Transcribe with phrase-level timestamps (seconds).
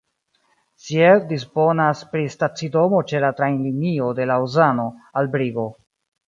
[0.85, 4.87] Sierre disponas pri stacidomo ĉe la trajnlinio de Laŭzano
[5.23, 5.69] al Brigo.